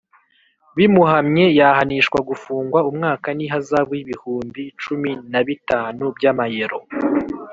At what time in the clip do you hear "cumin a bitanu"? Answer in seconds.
4.81-6.03